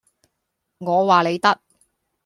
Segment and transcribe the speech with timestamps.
[0.79, 1.59] 我話你得